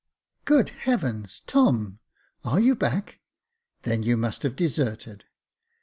[0.45, 1.43] "Good heavens!
[1.45, 1.99] Tom!
[2.43, 3.19] are you back?
[3.83, 5.25] then you must have deserted."